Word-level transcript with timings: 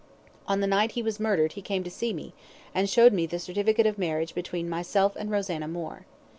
On 0.47 0.61
the 0.61 0.65
night 0.65 0.93
he 0.93 1.03
was 1.03 1.19
murdered 1.19 1.51
he 1.51 1.61
came 1.61 1.83
to 1.83 1.91
see 1.91 2.11
me, 2.11 2.33
and 2.73 2.89
showed 2.89 3.13
me 3.13 3.27
the 3.27 3.37
certificate 3.37 3.85
of 3.85 3.99
marriage 3.99 4.33
between 4.33 4.67
myself 4.67 5.15
and 5.15 5.29
Rosanna 5.29 5.67
Moore. 5.67 6.07